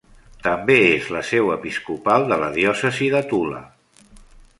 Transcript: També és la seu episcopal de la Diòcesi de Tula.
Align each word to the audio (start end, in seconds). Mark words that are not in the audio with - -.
També 0.45 0.77
és 0.85 1.09
la 1.15 1.19
seu 1.31 1.51
episcopal 1.55 2.25
de 2.31 2.39
la 2.45 2.49
Diòcesi 2.57 3.11
de 3.17 3.21
Tula. 3.35 3.61